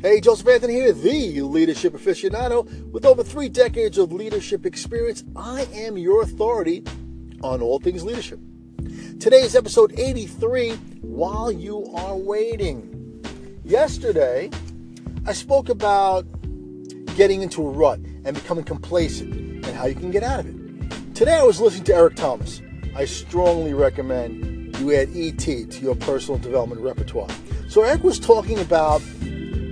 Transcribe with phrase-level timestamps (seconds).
[0.00, 2.88] Hey, Joseph Anthony here, the leadership aficionado.
[2.92, 6.84] With over three decades of leadership experience, I am your authority
[7.42, 8.38] on all things leadership.
[9.18, 13.20] Today is episode 83 While You Are Waiting.
[13.64, 14.50] Yesterday,
[15.26, 16.26] I spoke about
[17.16, 21.16] getting into a rut and becoming complacent and how you can get out of it.
[21.16, 22.62] Today, I was listening to Eric Thomas.
[22.94, 27.28] I strongly recommend you add ET to your personal development repertoire.
[27.68, 29.02] So, Eric was talking about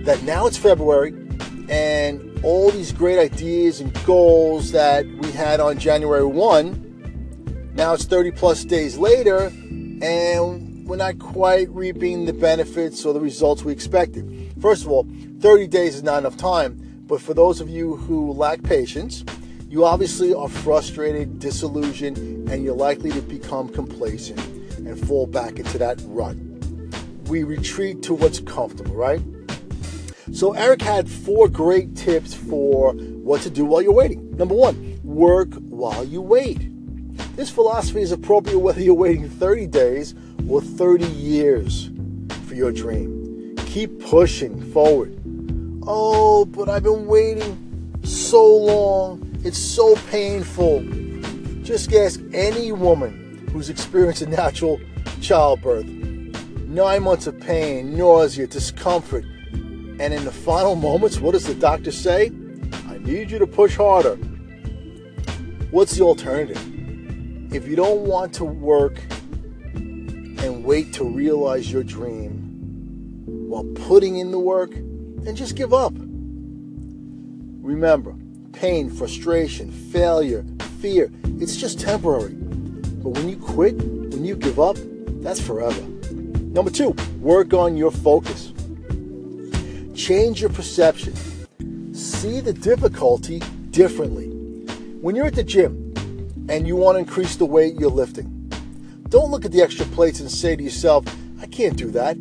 [0.07, 1.09] that now it's February
[1.69, 8.05] and all these great ideas and goals that we had on January 1, now it's
[8.05, 9.47] 30 plus days later
[10.01, 14.53] and we're not quite reaping the benefits or the results we expected.
[14.61, 15.09] First of all,
[15.41, 19.25] 30 days is not enough time, but for those of you who lack patience,
[19.69, 24.39] you obviously are frustrated, disillusioned, and you're likely to become complacent
[24.77, 26.37] and fall back into that rut.
[27.27, 29.21] We retreat to what's comfortable, right?
[30.33, 34.37] So, Eric had four great tips for what to do while you're waiting.
[34.37, 36.69] Number one, work while you wait.
[37.37, 40.15] This philosophy is appropriate whether you're waiting 30 days
[40.49, 41.91] or 30 years
[42.47, 43.55] for your dream.
[43.67, 45.17] Keep pushing forward.
[45.87, 49.39] Oh, but I've been waiting so long.
[49.45, 50.83] It's so painful.
[51.63, 54.81] Just ask any woman who's experienced a natural
[55.21, 55.87] childbirth.
[55.87, 59.25] Nine months of pain, nausea, discomfort,
[59.99, 62.31] and in the final moments, what does the doctor say?
[62.89, 64.17] I need you to push harder.
[65.71, 66.61] What's the alternative?
[67.53, 69.01] If you don't want to work
[69.75, 72.43] and wait to realize your dream
[73.27, 75.95] while putting in the work, then just give up.
[75.97, 78.15] Remember,
[78.53, 80.45] pain, frustration, failure,
[80.81, 82.35] fear, it's just temporary.
[82.35, 84.77] But when you quit, when you give up,
[85.23, 85.81] that's forever.
[86.13, 88.53] Number two, work on your focus.
[89.97, 91.15] Change your perception.
[91.95, 94.27] See the difficulty differently.
[95.01, 95.95] When you're at the gym
[96.51, 98.27] and you want to increase the weight you're lifting,
[99.09, 101.07] don't look at the extra plates and say to yourself,
[101.41, 102.19] I can't do that.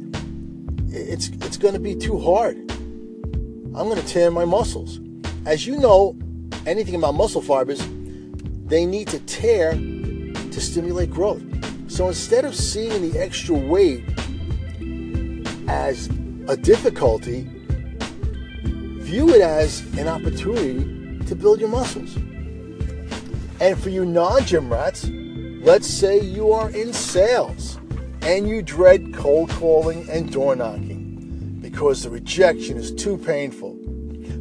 [0.87, 2.55] It's, it's going to be too hard.
[2.55, 5.01] I'm going to tear my muscles.
[5.45, 6.17] As you know,
[6.65, 7.85] anything about muscle fibers,
[8.67, 11.43] they need to tear to stimulate growth.
[11.91, 14.05] So instead of seeing the extra weight
[15.67, 16.07] as
[16.47, 17.49] a difficulty,
[19.15, 22.17] view it as an opportunity to build your muscles.
[23.61, 25.07] And for you non gym rats,
[25.61, 27.79] let's say you are in sales
[28.23, 33.77] and you dread cold calling and door knocking because the rejection is too painful.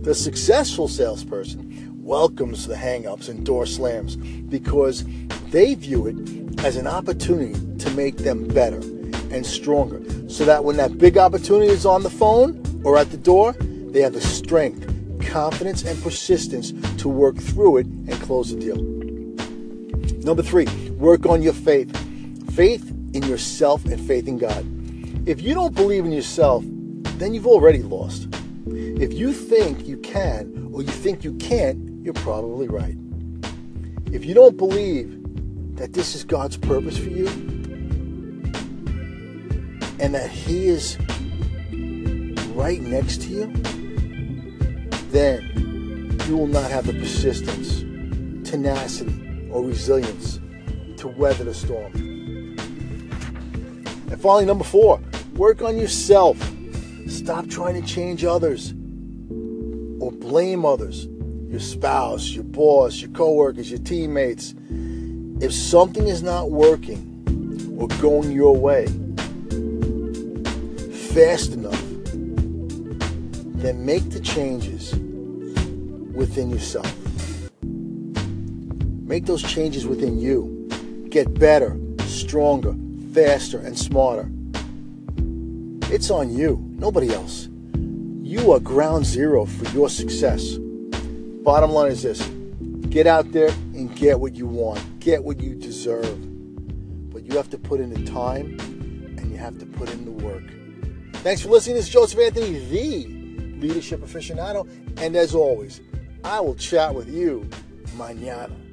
[0.02, 5.04] The successful salesperson welcomes the hangups and door slams because
[5.50, 8.80] they view it as an opportunity to make them better
[9.30, 13.16] and stronger so that when that big opportunity is on the phone or at the
[13.16, 13.54] door,
[13.94, 14.84] they have the strength,
[15.24, 18.76] confidence, and persistence to work through it and close the deal.
[20.24, 20.66] Number three,
[20.98, 21.96] work on your faith.
[22.54, 24.66] Faith in yourself and faith in God.
[25.28, 26.64] If you don't believe in yourself,
[27.18, 28.26] then you've already lost.
[28.66, 32.96] If you think you can or you think you can't, you're probably right.
[34.12, 35.20] If you don't believe
[35.76, 37.28] that this is God's purpose for you
[40.00, 40.98] and that He is
[42.54, 43.83] right next to you,
[45.14, 47.80] then you will not have the persistence,
[48.48, 50.40] tenacity, or resilience
[50.96, 51.92] to weather the storm.
[54.10, 55.00] And finally, number four,
[55.36, 56.36] work on yourself.
[57.06, 58.72] Stop trying to change others
[60.00, 61.06] or blame others
[61.48, 64.54] your spouse, your boss, your coworkers, your teammates.
[65.40, 68.86] If something is not working or going your way
[71.12, 71.83] fast enough,
[73.64, 74.94] then make the changes
[76.14, 76.92] within yourself.
[77.62, 80.68] Make those changes within you.
[81.08, 82.74] Get better, stronger,
[83.14, 84.28] faster, and smarter.
[85.90, 87.48] It's on you, nobody else.
[88.22, 90.58] You are ground zero for your success.
[90.58, 92.20] Bottom line is this
[92.90, 96.20] get out there and get what you want, get what you deserve.
[97.12, 98.58] But you have to put in the time
[99.18, 100.42] and you have to put in the work.
[101.22, 101.76] Thanks for listening.
[101.76, 103.23] This is Joseph Anthony, the
[103.66, 104.68] leadership aficionado.
[104.98, 105.80] And as always,
[106.22, 107.48] I will chat with you
[107.96, 108.63] mañana.